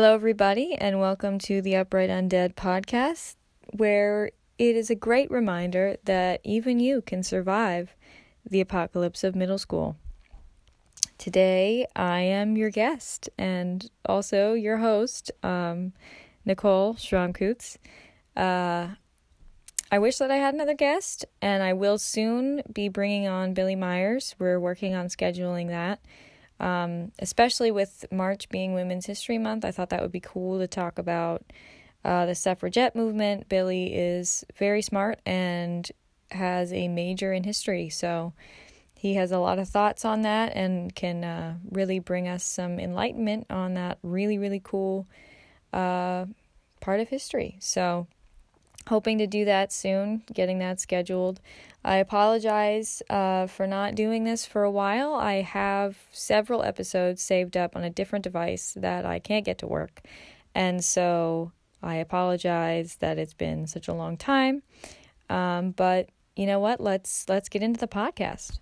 Hello, 0.00 0.14
everybody, 0.14 0.74
and 0.76 0.98
welcome 0.98 1.38
to 1.40 1.60
the 1.60 1.76
Upright 1.76 2.08
Undead 2.08 2.54
podcast, 2.54 3.36
where 3.76 4.30
it 4.58 4.74
is 4.74 4.88
a 4.88 4.94
great 4.94 5.30
reminder 5.30 5.98
that 6.04 6.40
even 6.42 6.80
you 6.80 7.02
can 7.02 7.22
survive 7.22 7.94
the 8.48 8.62
apocalypse 8.62 9.22
of 9.24 9.36
middle 9.36 9.58
school. 9.58 9.98
Today, 11.18 11.86
I 11.94 12.20
am 12.20 12.56
your 12.56 12.70
guest 12.70 13.28
and 13.36 13.90
also 14.06 14.54
your 14.54 14.78
host, 14.78 15.32
um, 15.42 15.92
Nicole 16.46 16.94
Schramkutz. 16.94 17.76
Uh, 18.34 18.94
I 19.92 19.98
wish 19.98 20.16
that 20.16 20.30
I 20.30 20.36
had 20.36 20.54
another 20.54 20.72
guest, 20.72 21.26
and 21.42 21.62
I 21.62 21.74
will 21.74 21.98
soon 21.98 22.62
be 22.72 22.88
bringing 22.88 23.28
on 23.28 23.52
Billy 23.52 23.76
Myers. 23.76 24.34
We're 24.38 24.60
working 24.60 24.94
on 24.94 25.08
scheduling 25.08 25.68
that. 25.68 26.00
Um, 26.60 27.12
especially 27.18 27.70
with 27.70 28.04
March 28.12 28.48
being 28.50 28.74
Women's 28.74 29.06
History 29.06 29.38
Month, 29.38 29.64
I 29.64 29.70
thought 29.70 29.88
that 29.90 30.02
would 30.02 30.12
be 30.12 30.20
cool 30.20 30.58
to 30.58 30.68
talk 30.68 30.98
about 30.98 31.42
uh, 32.04 32.26
the 32.26 32.34
suffragette 32.34 32.94
movement. 32.94 33.48
Billy 33.48 33.94
is 33.94 34.44
very 34.56 34.82
smart 34.82 35.20
and 35.24 35.90
has 36.30 36.72
a 36.72 36.86
major 36.88 37.32
in 37.32 37.44
history, 37.44 37.88
so 37.88 38.34
he 38.94 39.14
has 39.14 39.32
a 39.32 39.38
lot 39.38 39.58
of 39.58 39.66
thoughts 39.66 40.04
on 40.04 40.20
that 40.22 40.54
and 40.54 40.94
can 40.94 41.24
uh, 41.24 41.54
really 41.70 41.98
bring 41.98 42.28
us 42.28 42.44
some 42.44 42.78
enlightenment 42.78 43.46
on 43.48 43.72
that 43.72 43.98
really, 44.02 44.36
really 44.36 44.60
cool 44.62 45.06
uh, 45.72 46.26
part 46.80 47.00
of 47.00 47.08
history. 47.08 47.56
So, 47.60 48.06
hoping 48.88 49.16
to 49.16 49.26
do 49.26 49.46
that 49.46 49.72
soon, 49.72 50.22
getting 50.32 50.58
that 50.58 50.80
scheduled. 50.80 51.40
I 51.84 51.96
apologize 51.96 53.02
uh, 53.08 53.46
for 53.46 53.66
not 53.66 53.94
doing 53.94 54.24
this 54.24 54.44
for 54.44 54.64
a 54.64 54.70
while. 54.70 55.14
I 55.14 55.40
have 55.40 55.96
several 56.12 56.62
episodes 56.62 57.22
saved 57.22 57.56
up 57.56 57.74
on 57.74 57.84
a 57.84 57.90
different 57.90 58.22
device 58.22 58.74
that 58.78 59.06
I 59.06 59.18
can't 59.18 59.44
get 59.44 59.58
to 59.58 59.66
work. 59.66 60.02
And 60.54 60.84
so 60.84 61.52
I 61.82 61.96
apologize 61.96 62.96
that 62.96 63.18
it's 63.18 63.34
been 63.34 63.66
such 63.66 63.88
a 63.88 63.94
long 63.94 64.16
time. 64.16 64.62
Um, 65.30 65.70
but 65.70 66.10
you 66.36 66.46
know 66.46 66.60
what? 66.60 66.80
Let's 66.80 67.28
let's 67.28 67.48
get 67.48 67.62
into 67.62 67.80
the 67.80 67.88
podcast. 67.88 68.58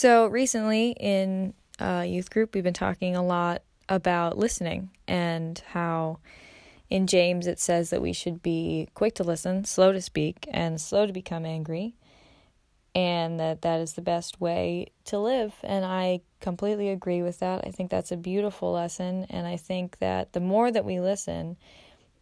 So, 0.00 0.28
recently 0.28 0.92
in 0.98 1.52
uh, 1.78 2.06
youth 2.08 2.30
group, 2.30 2.54
we've 2.54 2.64
been 2.64 2.72
talking 2.72 3.16
a 3.16 3.22
lot 3.22 3.60
about 3.86 4.38
listening 4.38 4.88
and 5.06 5.62
how 5.72 6.20
in 6.88 7.06
James 7.06 7.46
it 7.46 7.60
says 7.60 7.90
that 7.90 8.00
we 8.00 8.14
should 8.14 8.42
be 8.42 8.88
quick 8.94 9.14
to 9.16 9.24
listen, 9.24 9.66
slow 9.66 9.92
to 9.92 10.00
speak, 10.00 10.48
and 10.50 10.80
slow 10.80 11.06
to 11.06 11.12
become 11.12 11.44
angry, 11.44 11.96
and 12.94 13.38
that 13.40 13.60
that 13.60 13.80
is 13.80 13.92
the 13.92 14.00
best 14.00 14.40
way 14.40 14.86
to 15.04 15.18
live. 15.18 15.52
And 15.62 15.84
I 15.84 16.22
completely 16.40 16.88
agree 16.88 17.20
with 17.20 17.40
that. 17.40 17.66
I 17.66 17.70
think 17.70 17.90
that's 17.90 18.10
a 18.10 18.16
beautiful 18.16 18.72
lesson, 18.72 19.26
and 19.28 19.46
I 19.46 19.58
think 19.58 19.98
that 19.98 20.32
the 20.32 20.40
more 20.40 20.72
that 20.72 20.86
we 20.86 20.98
listen, 20.98 21.58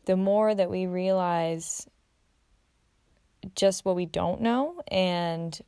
the 0.07 0.17
more 0.17 0.53
that 0.53 0.69
we 0.69 0.87
realize 0.87 1.87
just 3.55 3.85
what 3.85 3.95
we 3.95 4.05
don't 4.05 4.41
know 4.41 4.83
and 4.89 5.61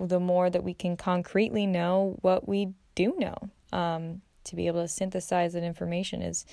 the 0.00 0.20
more 0.20 0.50
that 0.50 0.64
we 0.64 0.74
can 0.74 0.96
concretely 0.96 1.66
know 1.66 2.18
what 2.22 2.48
we 2.48 2.72
do 2.94 3.14
know. 3.18 3.36
Um, 3.72 4.22
to 4.44 4.56
be 4.56 4.66
able 4.66 4.80
to 4.80 4.88
synthesize 4.88 5.52
that 5.52 5.62
information 5.62 6.22
is 6.22 6.46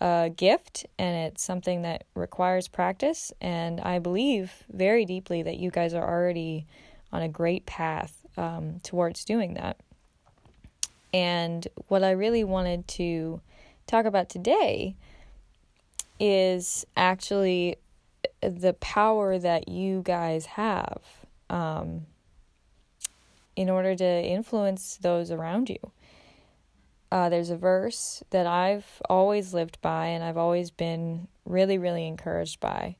a 0.00 0.30
gift 0.34 0.86
and 0.98 1.16
it's 1.16 1.42
something 1.42 1.82
that 1.82 2.04
requires 2.14 2.68
practice. 2.68 3.32
And 3.40 3.80
I 3.80 3.98
believe 3.98 4.64
very 4.72 5.04
deeply 5.04 5.42
that 5.42 5.58
you 5.58 5.70
guys 5.70 5.94
are 5.94 6.06
already 6.06 6.66
on 7.12 7.22
a 7.22 7.28
great 7.28 7.66
path 7.66 8.26
um, 8.36 8.80
towards 8.82 9.24
doing 9.24 9.54
that. 9.54 9.76
And 11.12 11.66
what 11.88 12.04
I 12.04 12.12
really 12.12 12.44
wanted 12.44 12.86
to 12.88 13.40
talk 13.86 14.06
about 14.06 14.28
today 14.28 14.96
is 16.18 16.86
actually 16.96 17.76
the 18.40 18.74
power 18.74 19.38
that 19.38 19.68
you 19.68 20.02
guys 20.04 20.46
have. 20.46 21.02
Um, 21.48 22.06
in 23.60 23.68
order 23.68 23.94
to 23.94 24.24
influence 24.24 24.96
those 25.02 25.30
around 25.30 25.68
you. 25.68 25.92
Uh, 27.12 27.28
there's 27.28 27.50
a 27.50 27.58
verse 27.58 28.22
that 28.30 28.46
I've 28.46 29.02
always 29.10 29.52
lived 29.52 29.78
by 29.82 30.06
and 30.06 30.24
I've 30.24 30.38
always 30.38 30.70
been 30.70 31.28
really, 31.44 31.76
really 31.76 32.06
encouraged 32.06 32.58
by. 32.58 32.96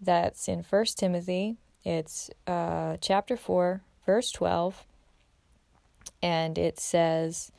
That's 0.00 0.48
in 0.48 0.62
First 0.62 0.98
Timothy. 0.98 1.56
It's 1.84 2.30
uh, 2.46 2.96
chapter 3.02 3.36
4, 3.36 3.82
verse 4.06 4.32
12. 4.32 4.86
And 6.22 6.56
it 6.56 6.80
says, 6.80 7.52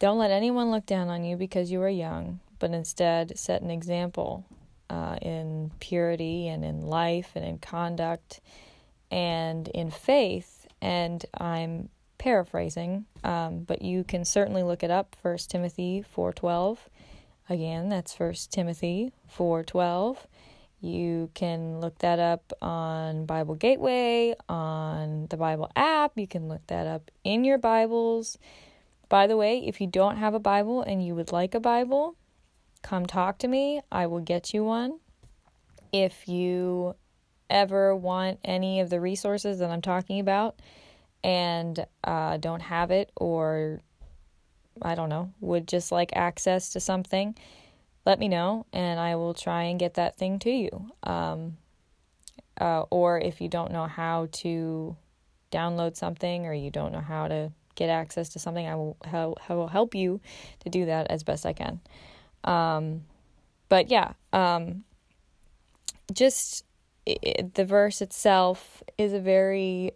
Don't 0.00 0.18
let 0.18 0.32
anyone 0.32 0.72
look 0.72 0.86
down 0.86 1.08
on 1.08 1.22
you 1.22 1.36
because 1.36 1.70
you 1.70 1.80
are 1.82 1.88
young, 1.88 2.40
but 2.58 2.72
instead 2.72 3.38
set 3.38 3.62
an 3.62 3.70
example 3.70 4.44
uh, 4.88 5.18
in 5.22 5.70
purity 5.78 6.48
and 6.48 6.64
in 6.64 6.80
life 6.80 7.30
and 7.36 7.44
in 7.44 7.58
conduct 7.58 8.40
and 9.08 9.68
in 9.68 9.92
faith 9.92 10.59
and 10.80 11.24
I'm 11.38 11.88
paraphrasing, 12.18 13.06
um, 13.24 13.64
but 13.64 13.82
you 13.82 14.04
can 14.04 14.24
certainly 14.24 14.62
look 14.62 14.82
it 14.82 14.90
up. 14.90 15.16
First 15.22 15.50
Timothy 15.50 16.02
four 16.02 16.32
twelve. 16.32 16.88
Again, 17.48 17.88
that's 17.88 18.14
First 18.14 18.52
Timothy 18.52 19.12
four 19.26 19.64
twelve. 19.64 20.26
You 20.82 21.30
can 21.34 21.80
look 21.80 21.98
that 21.98 22.18
up 22.18 22.52
on 22.62 23.26
Bible 23.26 23.54
Gateway, 23.54 24.34
on 24.48 25.26
the 25.28 25.36
Bible 25.36 25.70
app. 25.76 26.12
You 26.16 26.26
can 26.26 26.48
look 26.48 26.66
that 26.68 26.86
up 26.86 27.10
in 27.22 27.44
your 27.44 27.58
Bibles. 27.58 28.38
By 29.10 29.26
the 29.26 29.36
way, 29.36 29.58
if 29.66 29.80
you 29.80 29.86
don't 29.86 30.16
have 30.16 30.32
a 30.32 30.38
Bible 30.38 30.82
and 30.82 31.04
you 31.04 31.14
would 31.14 31.32
like 31.32 31.54
a 31.54 31.60
Bible, 31.60 32.16
come 32.82 33.04
talk 33.04 33.38
to 33.38 33.48
me. 33.48 33.82
I 33.92 34.06
will 34.06 34.20
get 34.20 34.54
you 34.54 34.64
one. 34.64 35.00
If 35.92 36.28
you 36.28 36.94
ever 37.50 37.94
want 37.94 38.38
any 38.44 38.80
of 38.80 38.90
the 38.90 39.00
resources 39.00 39.58
that 39.58 39.70
I'm 39.70 39.82
talking 39.82 40.20
about 40.20 40.58
and 41.22 41.84
uh, 42.04 42.36
don't 42.38 42.60
have 42.60 42.90
it 42.90 43.10
or 43.16 43.80
I 44.82 44.94
don't 44.94 45.08
know, 45.08 45.32
would 45.40 45.68
just 45.68 45.92
like 45.92 46.10
access 46.14 46.70
to 46.70 46.80
something, 46.80 47.36
let 48.06 48.18
me 48.18 48.28
know 48.28 48.66
and 48.72 48.98
I 48.98 49.16
will 49.16 49.34
try 49.34 49.64
and 49.64 49.78
get 49.78 49.94
that 49.94 50.16
thing 50.16 50.38
to 50.40 50.50
you. 50.50 50.90
Um, 51.02 51.56
uh, 52.60 52.84
or 52.90 53.18
if 53.18 53.40
you 53.40 53.48
don't 53.48 53.72
know 53.72 53.86
how 53.86 54.28
to 54.32 54.96
download 55.50 55.96
something 55.96 56.46
or 56.46 56.54
you 56.54 56.70
don't 56.70 56.92
know 56.92 57.00
how 57.00 57.28
to 57.28 57.52
get 57.74 57.88
access 57.88 58.28
to 58.30 58.38
something, 58.38 58.66
I 58.66 58.74
will, 58.74 58.96
help, 59.04 59.38
I 59.48 59.54
will 59.54 59.68
help 59.68 59.94
you 59.94 60.20
to 60.60 60.70
do 60.70 60.86
that 60.86 61.10
as 61.10 61.22
best 61.22 61.46
I 61.46 61.52
can. 61.52 61.80
Um, 62.44 63.02
but 63.68 63.90
yeah, 63.90 64.12
um, 64.32 64.84
just 66.12 66.64
it, 67.22 67.54
the 67.54 67.64
verse 67.64 68.00
itself 68.00 68.82
is 68.98 69.12
a 69.12 69.20
very, 69.20 69.92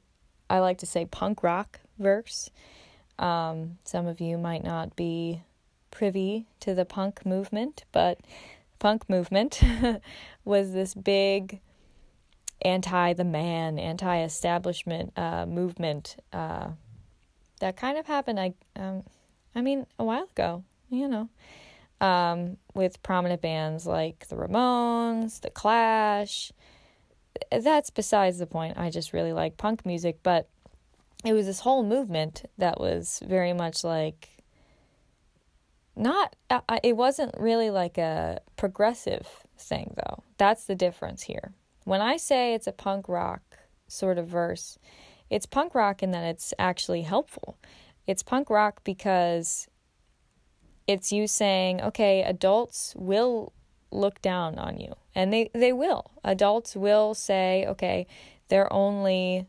I 0.49 0.59
like 0.61 0.79
to 0.79 0.87
say, 0.87 1.05
punk 1.05 1.43
rock 1.43 1.81
verse. 1.99 2.51
Um, 3.19 3.79
some 3.85 4.07
of 4.07 4.21
you 4.21 4.39
might 4.39 4.65
not 4.65 4.97
be 4.97 5.43
privy 5.91 6.47
to 6.61 6.75
the 6.75 6.85
punk 6.85 7.25
movement, 7.25 7.85
but 7.93 8.21
punk 8.79 9.09
movement 9.09 9.63
was 10.45 10.73
this 10.73 10.95
big 10.95 11.61
anti 12.63 13.13
the 13.13 13.25
man, 13.25 13.79
anti 13.79 14.23
establishment 14.23 15.13
uh, 15.17 15.47
movement 15.47 16.17
uh, 16.33 16.69
that 17.61 17.77
kind 17.77 17.99
of 17.99 18.07
happened. 18.07 18.41
I, 18.41 18.55
um, 18.77 19.05
I 19.55 19.61
mean, 19.61 19.87
a 19.99 20.05
while 20.05 20.25
ago, 20.25 20.65
you 20.91 21.09
know, 21.09 21.29
um, 22.01 22.57
with 22.75 23.03
prominent 23.03 23.41
bands 23.41 23.87
like 23.87 24.27
the 24.29 24.37
Ramones, 24.37 25.41
the 25.41 25.51
Clash, 25.51 26.53
that's 27.51 27.91
besides 27.91 28.39
the 28.39 28.47
point. 28.47 28.79
I 28.79 28.91
just 28.91 29.13
really 29.13 29.33
like 29.33 29.57
punk 29.57 29.85
music, 29.87 30.19
but 30.23 30.49
it 31.25 31.33
was 31.33 31.47
this 31.47 31.61
whole 31.61 31.83
movement 31.83 32.45
that 32.59 32.81
was 32.81 33.21
very 33.27 33.53
much 33.53 33.85
like 33.85 34.29
not 35.97 36.35
uh, 36.51 36.61
it 36.83 36.97
wasn't 36.97 37.35
really 37.39 37.71
like 37.71 37.99
a 37.99 38.41
progressive 38.57 39.27
thing 39.59 39.95
though. 39.97 40.23
That's 40.39 40.65
the 40.65 40.75
difference 40.75 41.23
here. 41.23 41.53
When 41.85 42.01
I 42.01 42.17
say 42.17 42.55
it's 42.55 42.67
a 42.67 42.73
punk 42.73 43.09
rock 43.09 43.43
sort 43.89 44.19
of 44.19 44.27
verse, 44.27 44.79
it's 45.31 45.47
punk 45.47 45.75
rock 45.75 46.03
in 46.03 46.11
that 46.11 46.25
it's 46.25 46.53
actually 46.59 47.03
helpful. 47.03 47.57
It's 48.07 48.23
punk 48.23 48.51
rock 48.51 48.81
because 48.85 49.69
it's 50.87 51.13
you 51.13 51.27
saying, 51.27 51.81
okay, 51.81 52.23
adults 52.23 52.95
will 52.97 53.53
look 53.91 54.21
down 54.21 54.59
on 54.59 54.79
you 54.79 54.95
And 55.15 55.33
they, 55.33 55.51
they 55.55 55.73
will. 55.73 56.11
Adults 56.25 56.75
will 56.75 57.15
say, 57.15 57.65
okay, 57.69 58.07
they're 58.49 58.73
only 58.73 59.47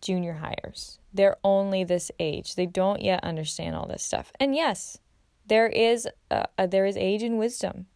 junior 0.00 0.40
highers. 0.42 0.98
They're 1.12 1.36
only 1.42 1.84
this 1.84 2.10
age. 2.18 2.54
They 2.54 2.66
don't 2.66 3.02
yet 3.02 3.22
understand 3.24 3.74
all 3.76 3.86
this 3.86 4.02
stuff. 4.02 4.32
And 4.38 4.54
yes, 4.54 4.98
there 5.46 5.66
is 5.66 6.08
uh, 6.30 6.44
uh, 6.56 6.66
there 6.66 6.86
is 6.86 6.96
age 6.96 7.22
and 7.22 7.38
wisdom, 7.38 7.86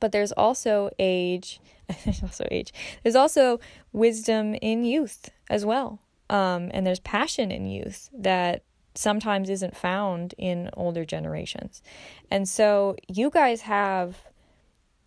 but 0.00 0.10
there's 0.12 0.32
also 0.32 0.90
age. 0.98 1.60
there's 2.04 2.22
also 2.22 2.46
age. 2.50 2.72
There's 3.02 3.16
also 3.16 3.60
wisdom 3.92 4.54
in 4.54 4.84
youth 4.84 5.30
as 5.50 5.66
well, 5.66 6.00
um, 6.30 6.70
and 6.72 6.86
there's 6.86 7.00
passion 7.00 7.50
in 7.50 7.66
youth 7.66 8.08
that 8.14 8.64
sometimes 8.94 9.50
isn't 9.50 9.76
found 9.76 10.34
in 10.38 10.70
older 10.74 11.04
generations. 11.04 11.82
And 12.30 12.48
so 12.48 12.96
you 13.08 13.30
guys 13.30 13.62
have 13.62 14.16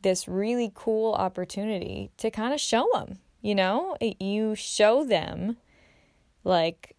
this 0.05 0.27
really 0.27 0.71
cool 0.75 1.13
opportunity 1.13 2.11
to 2.15 2.29
kind 2.29 2.53
of 2.53 2.61
show 2.61 2.87
them, 2.93 3.17
you 3.41 3.55
know, 3.55 3.97
you 4.19 4.53
show 4.53 5.03
them 5.03 5.57
like 6.43 6.95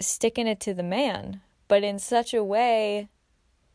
sticking 0.00 0.48
it 0.48 0.58
to 0.58 0.74
the 0.74 0.82
man, 0.82 1.40
but 1.68 1.84
in 1.84 2.00
such 2.00 2.34
a 2.34 2.42
way 2.42 3.08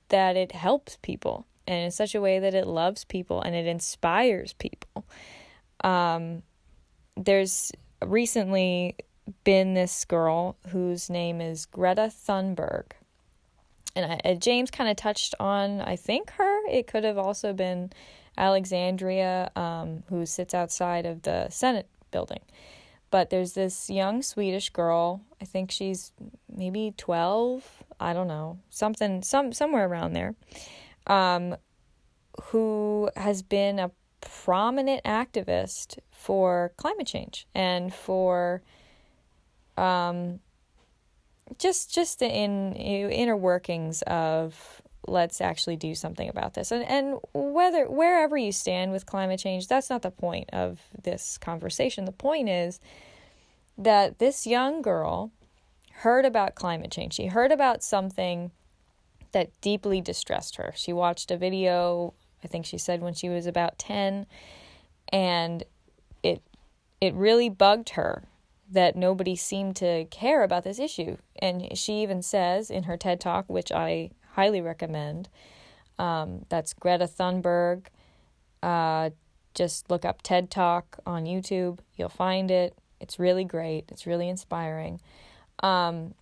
that 0.09 0.35
it 0.35 0.51
helps 0.51 0.97
people 1.01 1.47
and 1.65 1.85
in 1.85 1.89
such 1.89 2.13
a 2.13 2.19
way 2.19 2.37
that 2.37 2.53
it 2.53 2.67
loves 2.67 3.05
people 3.05 3.41
and 3.41 3.55
it 3.55 3.65
inspires 3.65 4.51
people. 4.51 5.05
Um, 5.81 6.43
there's 7.15 7.71
recently 8.05 8.97
been 9.45 9.73
this 9.73 10.03
girl 10.03 10.57
whose 10.67 11.09
name 11.09 11.39
is 11.39 11.65
Greta 11.65 12.11
Thunberg. 12.13 12.91
And 13.95 14.19
I, 14.25 14.33
James 14.33 14.69
kind 14.69 14.89
of 14.89 14.97
touched 14.97 15.33
on, 15.39 15.79
I 15.79 15.95
think, 15.95 16.31
her. 16.31 16.50
It 16.69 16.87
could 16.87 17.03
have 17.03 17.17
also 17.17 17.53
been 17.53 17.91
Alexandria, 18.37 19.51
um, 19.55 20.03
who 20.09 20.25
sits 20.25 20.53
outside 20.53 21.05
of 21.05 21.23
the 21.23 21.49
Senate 21.49 21.87
building. 22.11 22.41
But 23.09 23.29
there's 23.29 23.53
this 23.53 23.89
young 23.89 24.21
Swedish 24.21 24.69
girl. 24.69 25.21
I 25.41 25.45
think 25.45 25.69
she's 25.69 26.13
maybe 26.49 26.93
12. 26.97 27.83
I 27.99 28.13
don't 28.13 28.27
know. 28.27 28.59
Something, 28.69 29.21
some, 29.21 29.51
somewhere 29.51 29.87
around 29.87 30.13
there. 30.13 30.35
Um, 31.07 31.57
who 32.43 33.09
has 33.17 33.41
been 33.41 33.79
a 33.79 33.91
prominent 34.21 35.03
activist 35.03 35.97
for 36.11 36.71
climate 36.77 37.07
change 37.07 37.47
and 37.53 37.93
for 37.93 38.61
um, 39.77 40.39
just 41.57 41.93
just 41.93 42.19
the 42.19 42.27
in 42.27 42.73
inner 42.73 43.35
workings 43.35 44.01
of 44.03 44.81
let's 45.07 45.41
actually 45.41 45.75
do 45.75 45.95
something 45.95 46.29
about 46.29 46.53
this. 46.53 46.71
And 46.71 46.83
and 46.83 47.19
whether 47.33 47.89
wherever 47.89 48.37
you 48.37 48.51
stand 48.51 48.91
with 48.91 49.05
climate 49.05 49.39
change 49.39 49.67
that's 49.67 49.89
not 49.89 50.01
the 50.01 50.11
point 50.11 50.49
of 50.53 50.79
this 51.03 51.37
conversation. 51.37 52.05
The 52.05 52.11
point 52.11 52.49
is 52.49 52.79
that 53.77 54.19
this 54.19 54.45
young 54.45 54.81
girl 54.81 55.31
heard 55.93 56.25
about 56.25 56.55
climate 56.55 56.91
change. 56.91 57.13
She 57.13 57.27
heard 57.27 57.51
about 57.51 57.83
something 57.83 58.51
that 59.31 59.49
deeply 59.61 60.01
distressed 60.01 60.57
her. 60.57 60.73
She 60.75 60.93
watched 60.93 61.31
a 61.31 61.37
video 61.37 62.13
i 62.43 62.47
think 62.47 62.65
she 62.65 62.77
said 62.77 63.01
when 63.01 63.13
she 63.13 63.29
was 63.29 63.45
about 63.45 63.77
10 63.77 64.25
and 65.13 65.63
it 66.23 66.41
it 66.99 67.13
really 67.13 67.49
bugged 67.49 67.89
her 67.89 68.23
that 68.71 68.95
nobody 68.95 69.35
seemed 69.35 69.75
to 69.75 70.05
care 70.05 70.43
about 70.43 70.63
this 70.63 70.79
issue. 70.79 71.17
And 71.37 71.77
she 71.77 72.01
even 72.01 72.21
says 72.21 72.71
in 72.71 72.83
her 72.83 72.95
TED 72.95 73.19
Talk, 73.19 73.49
which 73.49 73.71
I 73.71 74.11
highly 74.33 74.61
recommend, 74.61 75.29
um, 75.99 76.45
that's 76.49 76.73
Greta 76.73 77.05
Thunberg. 77.05 77.85
Uh, 78.63 79.11
just 79.53 79.89
look 79.89 80.05
up 80.05 80.21
TED 80.21 80.49
Talk 80.49 80.99
on 81.05 81.25
YouTube. 81.25 81.79
You'll 81.97 82.09
find 82.09 82.49
it. 82.49 82.75
It's 82.99 83.19
really 83.19 83.43
great. 83.43 83.85
It's 83.89 84.05
really 84.05 84.29
inspiring. 84.29 85.01
Um, 85.61 86.13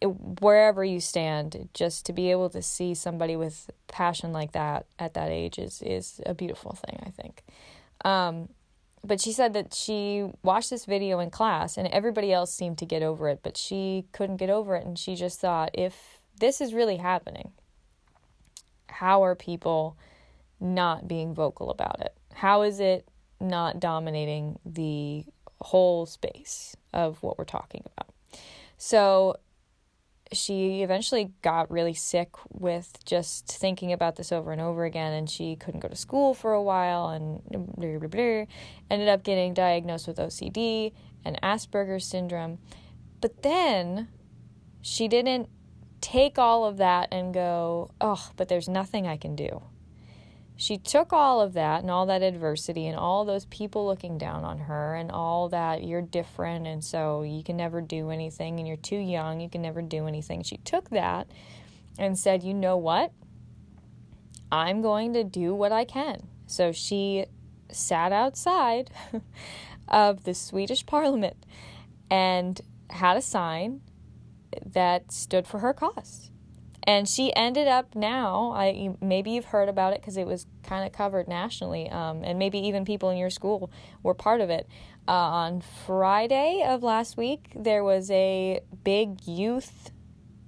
it, 0.00 0.06
wherever 0.40 0.84
you 0.84 1.00
stand, 1.00 1.68
just 1.74 2.06
to 2.06 2.12
be 2.12 2.30
able 2.30 2.50
to 2.50 2.62
see 2.62 2.94
somebody 2.94 3.36
with 3.36 3.70
passion 3.88 4.32
like 4.32 4.52
that 4.52 4.86
at 4.98 5.14
that 5.14 5.30
age 5.30 5.58
is 5.58 5.82
is 5.82 6.20
a 6.26 6.34
beautiful 6.34 6.72
thing. 6.72 6.98
I 7.06 7.10
think. 7.10 7.42
Um, 8.04 8.48
but 9.04 9.20
she 9.20 9.32
said 9.32 9.52
that 9.54 9.74
she 9.74 10.30
watched 10.42 10.70
this 10.70 10.84
video 10.84 11.18
in 11.18 11.30
class 11.30 11.76
and 11.76 11.88
everybody 11.88 12.32
else 12.32 12.54
seemed 12.54 12.78
to 12.78 12.86
get 12.86 13.02
over 13.02 13.28
it, 13.28 13.40
but 13.42 13.56
she 13.56 14.04
couldn't 14.12 14.36
get 14.36 14.50
over 14.50 14.76
it. 14.76 14.86
And 14.86 14.96
she 14.96 15.16
just 15.16 15.40
thought, 15.40 15.70
if 15.74 16.21
this 16.42 16.60
is 16.60 16.74
really 16.74 16.96
happening, 16.96 17.52
how 18.88 19.22
are 19.22 19.36
people 19.36 19.96
not 20.58 21.06
being 21.06 21.34
vocal 21.34 21.70
about 21.70 22.00
it? 22.00 22.16
How 22.34 22.62
is 22.62 22.80
it 22.80 23.06
not 23.40 23.78
dominating 23.78 24.58
the 24.66 25.24
whole 25.60 26.04
space 26.04 26.76
of 26.92 27.22
what 27.22 27.38
we're 27.38 27.44
talking 27.44 27.84
about? 27.86 28.12
So 28.76 29.36
she 30.32 30.82
eventually 30.82 31.30
got 31.42 31.70
really 31.70 31.94
sick 31.94 32.30
with 32.50 32.98
just 33.04 33.46
thinking 33.46 33.92
about 33.92 34.16
this 34.16 34.32
over 34.32 34.50
and 34.50 34.60
over 34.60 34.84
again 34.84 35.12
and 35.12 35.30
she 35.30 35.54
couldn't 35.54 35.78
go 35.78 35.88
to 35.88 35.94
school 35.94 36.34
for 36.34 36.54
a 36.54 36.62
while 36.62 37.10
and 37.10 37.40
blah, 37.76 37.98
blah, 37.98 38.08
blah, 38.08 38.44
ended 38.90 39.08
up 39.08 39.22
getting 39.22 39.54
diagnosed 39.54 40.08
with 40.08 40.16
OCD 40.16 40.92
and 41.24 41.38
Asperger's 41.40 42.04
syndrome 42.04 42.58
but 43.20 43.44
then 43.44 44.08
she 44.80 45.06
didn't 45.06 45.48
take 46.02 46.38
all 46.38 46.66
of 46.66 46.76
that 46.76 47.08
and 47.10 47.32
go 47.32 47.90
oh 48.00 48.30
but 48.36 48.48
there's 48.48 48.68
nothing 48.68 49.06
I 49.06 49.16
can 49.16 49.34
do 49.34 49.62
she 50.62 50.78
took 50.78 51.12
all 51.12 51.40
of 51.40 51.54
that 51.54 51.82
and 51.82 51.90
all 51.90 52.06
that 52.06 52.22
adversity 52.22 52.86
and 52.86 52.96
all 52.96 53.24
those 53.24 53.46
people 53.46 53.86
looking 53.86 54.16
down 54.16 54.44
on 54.44 54.58
her 54.58 54.94
and 54.94 55.10
all 55.10 55.48
that 55.48 55.82
you're 55.82 56.02
different 56.02 56.68
and 56.68 56.84
so 56.84 57.22
you 57.22 57.42
can 57.42 57.56
never 57.56 57.80
do 57.80 58.10
anything 58.10 58.58
and 58.58 58.68
you're 58.68 58.76
too 58.76 58.96
young, 58.96 59.40
you 59.40 59.48
can 59.48 59.60
never 59.62 59.82
do 59.82 60.06
anything. 60.06 60.42
She 60.44 60.58
took 60.58 60.90
that 60.90 61.26
and 61.98 62.18
said, 62.18 62.44
You 62.44 62.54
know 62.54 62.76
what? 62.76 63.12
I'm 64.52 64.82
going 64.82 65.14
to 65.14 65.24
do 65.24 65.52
what 65.52 65.72
I 65.72 65.84
can. 65.84 66.28
So 66.46 66.70
she 66.70 67.26
sat 67.70 68.12
outside 68.12 68.90
of 69.88 70.22
the 70.22 70.34
Swedish 70.34 70.86
parliament 70.86 71.44
and 72.08 72.60
had 72.90 73.16
a 73.16 73.22
sign 73.22 73.80
that 74.64 75.12
stood 75.12 75.46
for 75.46 75.58
her 75.58 75.72
cause. 75.72 76.30
And 76.84 77.08
she 77.08 77.34
ended 77.36 77.68
up 77.68 77.94
now 77.94 78.52
i 78.56 78.90
maybe 79.00 79.30
you've 79.30 79.46
heard 79.46 79.68
about 79.68 79.92
it 79.92 80.00
because 80.00 80.16
it 80.16 80.26
was 80.26 80.46
kind 80.64 80.84
of 80.84 80.92
covered 80.92 81.28
nationally 81.28 81.88
um, 81.90 82.24
and 82.24 82.38
maybe 82.38 82.58
even 82.58 82.84
people 82.84 83.10
in 83.10 83.16
your 83.16 83.30
school 83.30 83.70
were 84.02 84.14
part 84.14 84.40
of 84.40 84.50
it. 84.50 84.66
Uh, 85.06 85.12
on 85.12 85.60
friday 85.60 86.64
of 86.66 86.82
last 86.82 87.16
week 87.16 87.52
there 87.56 87.82
was 87.82 88.10
a 88.10 88.60
big 88.84 89.26
youth 89.26 89.90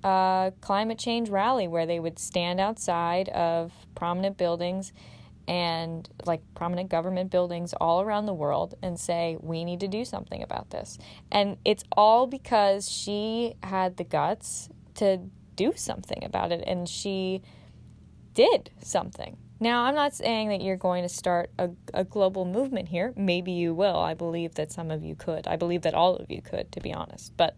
uh, 0.04 0.50
climate 0.60 0.98
change 0.98 1.28
rally 1.30 1.66
where 1.66 1.86
they 1.86 1.98
would 1.98 2.18
stand 2.18 2.60
outside 2.60 3.28
of 3.30 3.72
prominent 3.94 4.36
buildings 4.36 4.92
and 5.46 6.08
like 6.24 6.40
prominent 6.54 6.90
government 6.90 7.30
buildings 7.30 7.74
all 7.74 8.00
around 8.00 8.26
the 8.26 8.34
world 8.34 8.74
and 8.82 8.98
say, 8.98 9.36
we 9.40 9.64
need 9.64 9.80
to 9.80 9.88
do 9.88 10.04
something 10.04 10.42
about 10.42 10.70
this. 10.70 10.98
And 11.30 11.58
it's 11.64 11.84
all 11.92 12.26
because 12.26 12.90
she 12.90 13.54
had 13.62 13.96
the 13.96 14.04
guts 14.04 14.68
to 14.96 15.20
do 15.56 15.72
something 15.76 16.24
about 16.24 16.52
it. 16.52 16.64
And 16.66 16.88
she 16.88 17.42
did 18.32 18.70
something. 18.82 19.36
Now, 19.60 19.84
I'm 19.84 19.94
not 19.94 20.14
saying 20.14 20.48
that 20.48 20.62
you're 20.62 20.76
going 20.76 21.04
to 21.04 21.08
start 21.08 21.50
a, 21.58 21.70
a 21.92 22.04
global 22.04 22.44
movement 22.44 22.88
here. 22.88 23.14
Maybe 23.16 23.52
you 23.52 23.72
will. 23.72 23.96
I 23.96 24.14
believe 24.14 24.54
that 24.56 24.72
some 24.72 24.90
of 24.90 25.04
you 25.04 25.14
could. 25.14 25.46
I 25.46 25.56
believe 25.56 25.82
that 25.82 25.94
all 25.94 26.16
of 26.16 26.30
you 26.30 26.42
could, 26.42 26.72
to 26.72 26.80
be 26.80 26.92
honest. 26.92 27.36
But 27.36 27.56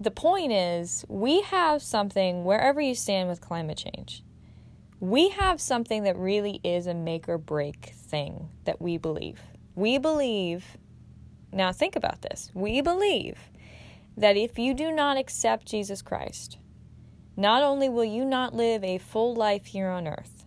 the 0.00 0.10
point 0.10 0.52
is, 0.52 1.04
we 1.08 1.42
have 1.42 1.82
something 1.82 2.44
wherever 2.44 2.80
you 2.80 2.94
stand 2.94 3.28
with 3.28 3.40
climate 3.40 3.78
change. 3.78 4.24
We 5.04 5.28
have 5.28 5.60
something 5.60 6.04
that 6.04 6.16
really 6.16 6.62
is 6.64 6.86
a 6.86 6.94
make 6.94 7.28
or 7.28 7.36
break 7.36 7.92
thing 7.94 8.48
that 8.64 8.80
we 8.80 8.96
believe. 8.96 9.38
We 9.74 9.98
believe, 9.98 10.78
now 11.52 11.72
think 11.72 11.94
about 11.94 12.22
this. 12.22 12.50
We 12.54 12.80
believe 12.80 13.36
that 14.16 14.38
if 14.38 14.58
you 14.58 14.72
do 14.72 14.90
not 14.90 15.18
accept 15.18 15.66
Jesus 15.66 16.00
Christ, 16.00 16.56
not 17.36 17.62
only 17.62 17.90
will 17.90 18.06
you 18.06 18.24
not 18.24 18.54
live 18.54 18.82
a 18.82 18.96
full 18.96 19.34
life 19.34 19.66
here 19.66 19.90
on 19.90 20.08
earth, 20.08 20.46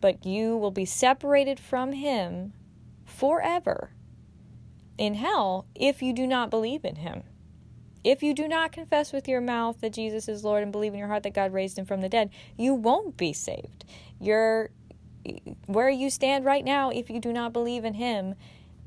but 0.00 0.24
you 0.24 0.56
will 0.56 0.70
be 0.70 0.84
separated 0.84 1.58
from 1.58 1.90
Him 1.90 2.52
forever 3.04 3.90
in 4.96 5.14
hell 5.14 5.66
if 5.74 6.00
you 6.00 6.12
do 6.12 6.28
not 6.28 6.48
believe 6.48 6.84
in 6.84 6.94
Him. 6.94 7.24
If 8.06 8.22
you 8.22 8.34
do 8.34 8.46
not 8.46 8.70
confess 8.70 9.12
with 9.12 9.26
your 9.26 9.40
mouth 9.40 9.80
that 9.80 9.92
Jesus 9.92 10.28
is 10.28 10.44
Lord 10.44 10.62
and 10.62 10.70
believe 10.70 10.92
in 10.92 10.98
your 11.00 11.08
heart 11.08 11.24
that 11.24 11.34
God 11.34 11.52
raised 11.52 11.76
Him 11.76 11.86
from 11.86 12.02
the 12.02 12.08
dead, 12.08 12.30
you 12.56 12.72
won't 12.72 13.16
be 13.16 13.32
saved. 13.32 13.84
You're 14.20 14.70
where 15.66 15.90
you 15.90 16.08
stand 16.08 16.44
right 16.44 16.64
now, 16.64 16.90
if 16.90 17.10
you 17.10 17.18
do 17.18 17.32
not 17.32 17.52
believe 17.52 17.84
in 17.84 17.94
Him, 17.94 18.36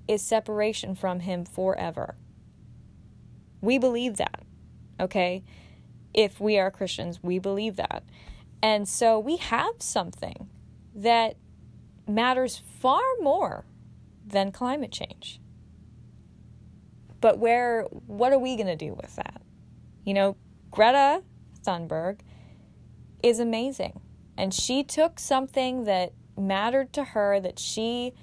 is 0.07 0.21
separation 0.21 0.95
from 0.95 1.19
Him 1.19 1.43
forever. 1.43 2.15
We 3.59 3.77
believe 3.77 4.15
that, 4.15 4.41
okay? 5.01 5.43
If 6.13 6.39
we 6.39 6.57
are 6.57 6.71
Christians, 6.71 7.19
we 7.21 7.39
believe 7.39 7.75
that. 7.75 8.03
And 8.63 8.87
so 8.87 9.19
we 9.19 9.35
have 9.35 9.73
something 9.79 10.47
that 10.95 11.35
matters 12.07 12.63
far 12.79 13.03
more 13.19 13.65
than 14.25 14.53
climate 14.53 14.93
change. 14.93 15.41
But 17.21 17.37
where 17.37 17.83
what 17.83 18.31
are 18.33 18.39
we 18.39 18.55
going 18.55 18.67
to 18.67 18.75
do 18.75 18.93
with 18.93 19.15
that? 19.17 19.41
You 20.05 20.13
know, 20.13 20.37
Greta 20.71 21.23
Thunberg 21.65 22.19
is 23.21 23.39
amazing. 23.39 23.99
And 24.37 24.53
she 24.53 24.83
took 24.83 25.19
something 25.19 25.83
that 25.83 26.13
mattered 26.37 26.93
to 26.93 27.03
her 27.03 27.39
that 27.41 27.59
she 27.59 28.13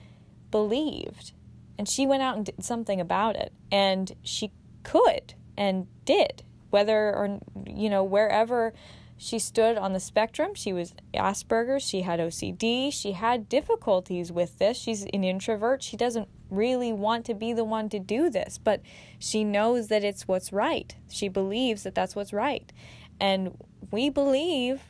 believed 0.50 1.32
and 1.78 1.88
she 1.88 2.06
went 2.06 2.22
out 2.22 2.36
and 2.36 2.46
did 2.46 2.64
something 2.64 3.00
about 3.00 3.36
it. 3.36 3.52
And 3.70 4.12
she 4.22 4.52
could 4.82 5.34
and 5.56 5.86
did, 6.04 6.42
whether 6.70 7.14
or, 7.14 7.40
you 7.66 7.90
know, 7.90 8.02
wherever 8.02 8.72
she 9.18 9.38
stood 9.38 9.78
on 9.78 9.92
the 9.92 10.00
spectrum. 10.00 10.54
She 10.54 10.73
was 10.73 10.94
Asperger's, 11.14 11.82
she 11.82 12.02
had 12.02 12.20
OCD, 12.20 12.92
she 12.92 13.12
had 13.12 13.49
difficulties 13.49 14.30
with 14.30 14.58
this. 14.58 14.76
She's 14.76 15.02
an 15.02 15.25
introvert. 15.25 15.82
She 15.82 15.96
doesn't 15.96 16.28
really 16.50 16.92
want 16.92 17.25
to 17.26 17.35
be 17.35 17.52
the 17.52 17.64
one 17.64 17.88
to 17.88 17.99
do 17.99 18.30
this, 18.30 18.58
but 18.58 18.80
she 19.18 19.42
knows 19.42 19.88
that 19.88 20.04
it's 20.04 20.28
what's 20.28 20.52
right. 20.52 20.94
She 21.08 21.28
believes 21.28 21.82
that 21.85 21.94
that's 21.94 22.14
what's 22.14 22.32
right. 22.32 22.73
And 23.18 23.56
we 23.90 24.11
believe 24.11 24.82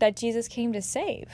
that 0.00 0.16
Jesus 0.16 0.48
came 0.48 0.72
to 0.72 0.82
save. 0.82 1.28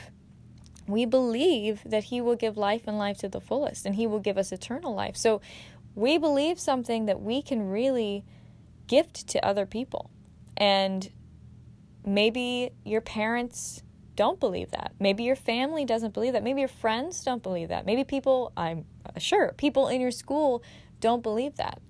We 0.86 1.06
believe 1.06 1.80
that 1.86 2.04
he 2.04 2.20
will 2.20 2.36
give 2.36 2.58
life 2.58 2.82
and 2.86 2.98
life 2.98 3.18
to 3.18 3.28
the 3.28 3.40
fullest, 3.40 3.86
and 3.86 3.94
he 3.94 4.06
will 4.06 4.20
give 4.20 4.36
us 4.36 4.52
eternal 4.52 4.94
life. 4.94 5.16
So 5.16 5.40
we 5.94 6.18
believe 6.18 6.60
something 6.60 7.06
that 7.06 7.22
we 7.22 7.40
can 7.40 7.70
really 7.70 8.24
gift 8.86 9.26
to 9.28 9.44
other 9.44 9.64
people. 9.64 10.10
And 10.56 11.10
maybe 12.04 12.70
your 12.84 13.00
parents 13.00 13.82
don't 14.16 14.38
believe 14.38 14.70
that. 14.70 14.92
Maybe 15.00 15.24
your 15.24 15.36
family 15.36 15.84
doesn't 15.84 16.14
believe 16.14 16.34
that. 16.34 16.44
Maybe 16.44 16.60
your 16.60 16.68
friends 16.68 17.24
don't 17.24 17.42
believe 17.42 17.68
that. 17.68 17.84
Maybe 17.86 18.04
people, 18.04 18.52
I'm 18.56 18.84
sure, 19.18 19.52
people 19.56 19.88
in 19.88 20.00
your 20.00 20.10
school 20.10 20.62
don't 21.00 21.22
believe 21.22 21.56
that. 21.56 21.80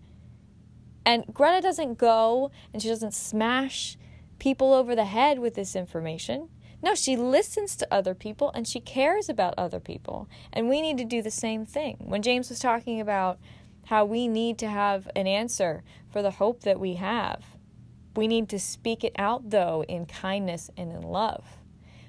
And 1.06 1.24
Greta 1.32 1.60
doesn't 1.60 1.98
go 1.98 2.50
and 2.72 2.80
she 2.80 2.88
doesn't 2.88 3.12
smash 3.12 3.98
people 4.38 4.72
over 4.72 4.94
the 4.94 5.04
head 5.04 5.38
with 5.38 5.54
this 5.54 5.76
information. 5.76 6.48
No, 6.82 6.94
she 6.94 7.16
listens 7.16 7.76
to 7.76 7.88
other 7.90 8.14
people 8.14 8.50
and 8.54 8.66
she 8.66 8.80
cares 8.80 9.28
about 9.28 9.54
other 9.56 9.80
people. 9.80 10.28
And 10.52 10.68
we 10.68 10.80
need 10.80 10.98
to 10.98 11.04
do 11.04 11.22
the 11.22 11.30
same 11.30 11.64
thing. 11.66 11.96
When 12.00 12.22
James 12.22 12.48
was 12.48 12.58
talking 12.58 13.00
about 13.00 13.38
how 13.86 14.04
we 14.04 14.28
need 14.28 14.58
to 14.58 14.68
have 14.68 15.08
an 15.14 15.26
answer 15.26 15.82
for 16.10 16.22
the 16.22 16.32
hope 16.32 16.62
that 16.62 16.80
we 16.80 16.94
have, 16.94 17.53
we 18.16 18.28
need 18.28 18.48
to 18.50 18.58
speak 18.58 19.04
it 19.04 19.14
out, 19.18 19.50
though, 19.50 19.84
in 19.88 20.06
kindness 20.06 20.70
and 20.76 20.92
in 20.92 21.02
love. 21.02 21.44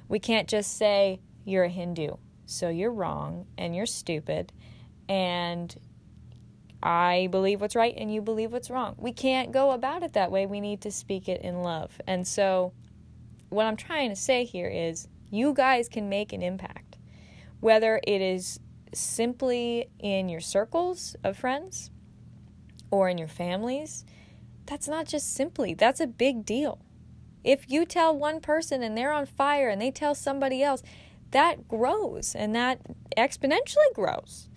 We 0.08 0.20
can't 0.20 0.48
just 0.48 0.78
say, 0.78 1.20
You're 1.44 1.64
a 1.66 1.70
Hindu, 1.70 2.18
so 2.46 2.70
you're 2.70 2.92
wrong 2.92 3.48
and 3.58 3.76
you're 3.76 3.86
stupid, 3.86 4.54
and 5.10 5.76
I 6.86 7.30
believe 7.32 7.62
what's 7.62 7.76
right 7.76 7.96
and 7.98 8.14
you 8.14 8.22
believe 8.22 8.52
what's 8.52 8.70
wrong. 8.70 8.96
We 9.00 9.12
can't 9.12 9.52
go 9.52 9.72
about 9.72 10.04
it 10.04 10.14
that 10.14 10.32
way. 10.32 10.46
We 10.46 10.62
need 10.62 10.82
to 10.82 10.92
speak 10.92 11.28
it 11.28 11.42
in 11.42 11.64
love. 11.64 12.00
And 12.06 12.28
so, 12.28 12.74
what 13.50 13.66
I'm 13.66 13.76
trying 13.76 14.10
to 14.10 14.16
say 14.16 14.46
here 14.46 14.68
is 14.68 15.08
you 15.32 15.54
guys 15.54 15.90
can 15.90 16.10
make 16.10 16.32
an 16.32 16.44
impact, 16.44 16.98
whether 17.60 18.00
it 18.06 18.22
is 18.22 18.60
simply 18.94 19.90
in 20.00 20.30
your 20.30 20.40
circles 20.42 21.16
of 21.24 21.38
friends 21.38 21.90
or 22.92 23.10
in 23.10 23.18
your 23.18 23.28
families. 23.28 24.06
That's 24.66 24.88
not 24.88 25.08
just 25.08 25.34
simply, 25.34 25.74
that's 25.74 26.00
a 26.00 26.08
big 26.08 26.46
deal. 26.46 26.80
If 27.44 27.70
you 27.70 27.86
tell 27.86 28.18
one 28.18 28.40
person 28.40 28.82
and 28.82 28.98
they're 28.98 29.12
on 29.12 29.28
fire 29.28 29.70
and 29.70 29.80
they 29.80 29.92
tell 29.92 30.16
somebody 30.16 30.64
else, 30.64 30.82
that 31.32 31.68
grows 31.68 32.34
and 32.34 32.56
that 32.56 32.80
exponentially 33.16 33.94
grows. 33.94 34.50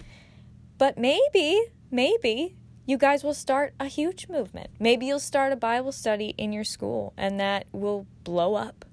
But 0.79 0.97
maybe, 0.97 1.67
maybe 1.91 2.57
you 2.87 2.97
guys 2.97 3.23
will 3.23 3.35
start 3.35 3.75
a 3.79 3.87
huge 3.87 4.29
movement. 4.29 4.71
Maybe 4.79 5.07
you'll 5.07 5.21
start 5.21 5.53
a 5.53 5.57
Bible 5.57 5.93
study 5.93 6.35
in 6.39 6.53
your 6.53 6.65
school 6.65 7.13
and 7.19 7.39
that 7.39 7.67
will 7.73 8.07
blow 8.25 8.55
up. 8.55 8.87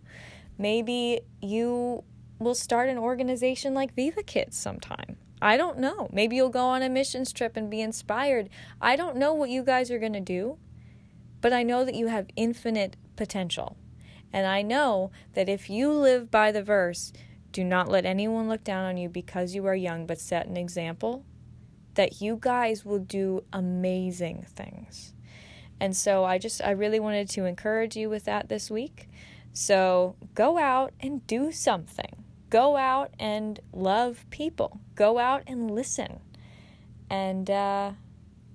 Maybe 0.58 1.22
you 1.42 2.04
will 2.40 2.56
start 2.56 2.90
an 2.90 2.98
organization 2.98 3.74
like 3.74 3.94
Viva 3.96 4.24
Kids 4.24 4.58
sometime. 4.58 5.18
I 5.42 5.58
don't 5.58 5.80
know. 5.80 6.10
Maybe 6.12 6.36
you'll 6.36 6.50
go 6.50 6.66
on 6.66 6.82
a 6.82 6.90
missions 6.90 7.32
trip 7.32 7.56
and 7.56 7.70
be 7.70 7.82
inspired. 7.82 8.50
I 8.82 8.96
don't 8.96 9.16
know 9.18 9.34
what 9.34 9.50
you 9.50 9.64
guys 9.64 9.92
are 9.92 10.00
going 10.00 10.14
to 10.14 10.20
do, 10.20 10.58
but 11.46 11.54
I 11.54 11.62
know 11.62 11.86
that 11.86 11.94
you 11.94 12.08
have 12.08 12.26
infinite 12.36 12.98
potential. 13.16 13.78
And 14.34 14.48
I 14.48 14.64
know 14.64 15.12
that 15.36 15.48
if 15.48 15.70
you 15.70 15.92
live 15.92 16.32
by 16.32 16.52
the 16.52 16.64
verse, 16.64 17.14
do 17.52 17.64
not 17.64 17.88
let 17.88 18.04
anyone 18.04 18.50
look 18.50 18.64
down 18.64 18.84
on 18.84 18.98
you 18.98 19.10
because 19.10 19.54
you 19.54 19.64
are 19.68 19.76
young, 19.76 20.08
but 20.08 20.20
set 20.20 20.48
an 20.48 20.58
example, 20.58 21.24
that 21.94 22.20
you 22.20 22.40
guys 22.42 22.84
will 22.84 22.98
do 22.98 23.44
amazing 23.54 24.48
things. 24.56 25.14
And 25.80 25.96
so 25.96 26.24
I 26.26 26.40
just, 26.40 26.64
I 26.64 26.72
really 26.72 27.00
wanted 27.00 27.30
to 27.30 27.46
encourage 27.46 27.96
you 27.96 28.10
with 28.10 28.24
that 28.24 28.50
this 28.50 28.72
week. 28.72 29.08
So 29.54 30.16
go 30.34 30.58
out 30.58 30.94
and 31.00 31.28
do 31.28 31.52
something. 31.52 32.24
Go 32.50 32.76
out 32.76 33.14
and 33.20 33.60
love 33.72 34.26
people. 34.32 34.80
Go 34.96 35.20
out 35.20 35.44
and 35.46 35.70
listen. 35.70 36.22
And 37.08 37.52
uh, 37.52 37.92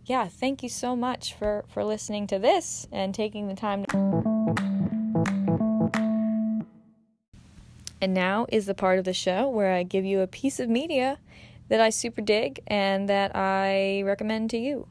yeah, 0.06 0.28
thank 0.28 0.62
you 0.62 0.68
so 0.68 0.96
much 0.96 1.34
for, 1.34 1.64
for 1.68 1.84
listening 1.84 2.26
to 2.28 2.38
this 2.38 2.86
and 2.90 3.14
taking 3.14 3.48
the 3.48 3.54
time. 3.54 3.84
To... 3.86 3.96
And 8.00 8.14
now 8.14 8.46
is 8.48 8.66
the 8.66 8.74
part 8.74 8.98
of 8.98 9.04
the 9.04 9.12
show 9.12 9.48
where 9.48 9.72
I 9.72 9.82
give 9.82 10.04
you 10.04 10.20
a 10.20 10.26
piece 10.26 10.58
of 10.58 10.68
media 10.68 11.18
that 11.68 11.80
I 11.80 11.90
super 11.90 12.20
dig 12.20 12.60
and 12.66 13.08
that 13.08 13.36
I 13.36 14.02
recommend 14.02 14.50
to 14.50 14.58
you. 14.58 14.88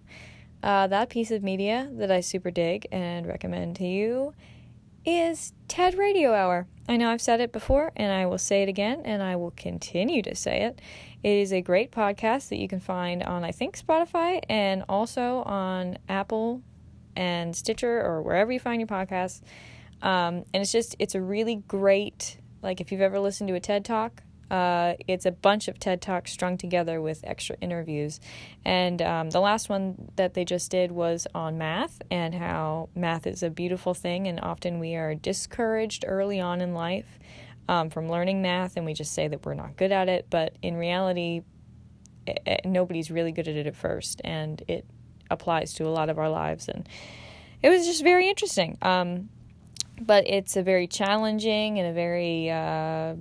Uh, 0.61 0.87
that 0.87 1.09
piece 1.09 1.31
of 1.31 1.41
media 1.41 1.89
that 1.93 2.11
I 2.11 2.21
super 2.21 2.51
dig 2.51 2.87
and 2.91 3.25
recommend 3.25 3.77
to 3.77 3.85
you 3.85 4.33
is 5.05 5.53
TED 5.67 5.95
Radio 5.95 6.33
Hour. 6.33 6.67
I 6.89 6.97
know 6.97 7.11
I've 7.11 7.21
said 7.21 7.39
it 7.39 7.51
before 7.51 7.91
and 7.95 8.11
I 8.11 8.25
will 8.25 8.39
say 8.39 8.63
it 8.63 8.67
again 8.67 9.03
and 9.05 9.21
I 9.21 9.35
will 9.35 9.51
continue 9.51 10.23
to 10.23 10.33
say 10.33 10.63
it. 10.63 10.81
It 11.21 11.29
is 11.37 11.53
a 11.53 11.61
great 11.61 11.91
podcast 11.91 12.49
that 12.49 12.57
you 12.57 12.67
can 12.67 12.79
find 12.79 13.21
on, 13.21 13.43
I 13.43 13.51
think, 13.51 13.77
Spotify 13.77 14.41
and 14.49 14.83
also 14.89 15.43
on 15.43 15.99
Apple 16.09 16.63
and 17.15 17.55
Stitcher 17.55 18.01
or 18.01 18.23
wherever 18.23 18.51
you 18.51 18.59
find 18.59 18.81
your 18.81 18.87
podcasts. 18.87 19.41
Um, 20.01 20.45
and 20.51 20.63
it's 20.63 20.71
just, 20.71 20.95
it's 20.97 21.13
a 21.13 21.21
really 21.21 21.57
great, 21.67 22.39
like 22.63 22.81
if 22.81 22.91
you've 22.91 23.01
ever 23.01 23.19
listened 23.19 23.49
to 23.49 23.53
a 23.53 23.59
TED 23.59 23.85
Talk, 23.85 24.23
uh, 24.49 24.93
it's 25.07 25.25
a 25.25 25.31
bunch 25.31 25.67
of 25.67 25.79
TED 25.79 26.01
Talks 26.01 26.31
strung 26.31 26.57
together 26.57 27.01
with 27.01 27.21
extra 27.23 27.55
interviews. 27.61 28.19
And 28.65 29.01
um, 29.01 29.29
the 29.29 29.39
last 29.39 29.69
one 29.69 30.09
that 30.15 30.33
they 30.33 30.45
just 30.45 30.71
did 30.71 30.91
was 30.91 31.27
on 31.35 31.57
math 31.57 32.01
and 32.09 32.33
how 32.33 32.89
math 32.95 33.27
is 33.27 33.43
a 33.43 33.49
beautiful 33.49 33.93
thing, 33.93 34.27
and 34.27 34.39
often 34.41 34.79
we 34.79 34.95
are 34.95 35.15
discouraged 35.15 36.03
early 36.07 36.39
on 36.39 36.61
in 36.61 36.73
life 36.73 37.19
um, 37.67 37.89
from 37.89 38.09
learning 38.09 38.41
math, 38.41 38.77
and 38.77 38.85
we 38.85 38.93
just 38.93 39.13
say 39.13 39.27
that 39.27 39.45
we're 39.45 39.53
not 39.53 39.77
good 39.77 39.91
at 39.91 40.09
it. 40.09 40.25
But 40.29 40.55
in 40.61 40.75
reality, 40.75 41.41
it, 42.25 42.41
it, 42.45 42.61
nobody's 42.65 43.11
really 43.11 43.31
good 43.31 43.47
at 43.47 43.55
it 43.55 43.67
at 43.67 43.75
first, 43.75 44.21
and 44.23 44.61
it 44.67 44.85
applies 45.29 45.73
to 45.75 45.85
a 45.85 45.89
lot 45.89 46.09
of 46.09 46.17
our 46.17 46.29
lives. 46.29 46.67
And 46.67 46.89
it 47.61 47.69
was 47.69 47.85
just 47.85 48.03
very 48.03 48.27
interesting. 48.27 48.77
Um, 48.81 49.29
but 50.01 50.27
it's 50.27 50.55
a 50.55 50.63
very 50.63 50.87
challenging 50.87 51.79
and 51.79 51.87
a 51.87 51.93
very 51.93 52.49
uh, 52.49 53.15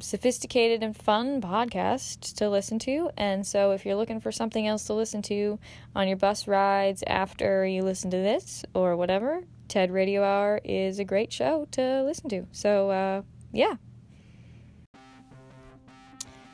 sophisticated 0.00 0.82
and 0.82 0.96
fun 0.96 1.40
podcast 1.40 2.36
to 2.36 2.48
listen 2.48 2.78
to. 2.80 3.10
And 3.16 3.46
so, 3.46 3.72
if 3.72 3.84
you're 3.84 3.96
looking 3.96 4.20
for 4.20 4.32
something 4.32 4.66
else 4.66 4.84
to 4.86 4.94
listen 4.94 5.22
to 5.22 5.58
on 5.94 6.08
your 6.08 6.16
bus 6.16 6.48
rides 6.48 7.04
after 7.06 7.66
you 7.66 7.82
listen 7.82 8.10
to 8.10 8.16
this 8.16 8.64
or 8.74 8.96
whatever, 8.96 9.42
TED 9.68 9.90
Radio 9.90 10.22
Hour 10.22 10.60
is 10.64 10.98
a 10.98 11.04
great 11.04 11.32
show 11.32 11.66
to 11.72 12.02
listen 12.02 12.28
to. 12.30 12.46
So, 12.52 12.90
uh, 12.90 13.22
yeah. 13.52 13.74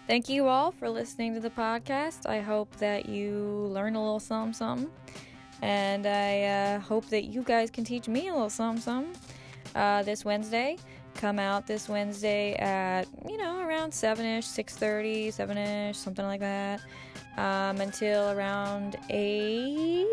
Thank 0.07 0.29
you 0.31 0.49
all 0.49 0.71
for 0.71 0.89
listening 0.89 1.35
to 1.35 1.41
the 1.41 1.51
podcast. 1.51 2.27
I 2.27 2.41
hope 2.41 2.75
that 2.77 3.09
you 3.09 3.69
learn 3.73 3.95
a 3.95 4.01
little 4.01 4.21
something, 4.21 4.55
something. 4.55 4.91
And 5.61 6.07
I 6.07 6.43
uh, 6.45 6.81
hope 6.81 7.07
that 7.09 7.25
you 7.25 7.43
guys 7.43 7.71
can 7.71 7.85
teach 7.85 8.09
me 8.09 8.29
a 8.29 8.33
little 8.33 8.49
something, 8.49 8.81
something 8.81 9.28
uh, 9.75 10.03
this 10.03 10.25
Wednesday. 10.25 10.77
Come 11.15 11.39
out 11.39 11.67
this 11.67 11.89
Wednesday 11.89 12.55
at 12.55 13.07
you 13.29 13.37
know 13.37 13.61
around 13.61 13.93
seven 13.93 14.25
ish, 14.25 14.47
six 14.47 14.77
thirty, 14.77 15.31
seven 15.31 15.59
ish, 15.59 15.97
something 15.97 16.25
like 16.25 16.41
that, 16.41 16.81
um, 17.37 17.81
until 17.81 18.31
around 18.31 18.97
eight. 19.11 20.07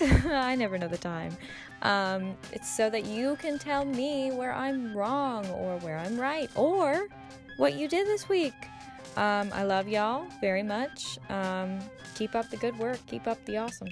I 0.26 0.54
never 0.54 0.78
know 0.78 0.88
the 0.88 0.98
time. 0.98 1.36
Um, 1.82 2.36
it's 2.52 2.74
so 2.74 2.88
that 2.90 3.04
you 3.04 3.36
can 3.36 3.58
tell 3.58 3.84
me 3.84 4.30
where 4.30 4.52
I'm 4.52 4.96
wrong 4.96 5.46
or 5.50 5.78
where 5.78 5.98
I'm 5.98 6.18
right 6.18 6.50
or 6.54 7.08
what 7.56 7.74
you 7.74 7.88
did 7.88 8.06
this 8.06 8.28
week. 8.28 8.54
Um, 9.16 9.50
I 9.52 9.62
love 9.62 9.88
y'all 9.88 10.26
very 10.40 10.62
much. 10.62 11.18
Um, 11.30 11.78
keep 12.14 12.34
up 12.34 12.50
the 12.50 12.56
good 12.56 12.78
work. 12.78 12.98
Keep 13.06 13.26
up 13.26 13.42
the 13.46 13.56
awesome. 13.58 13.88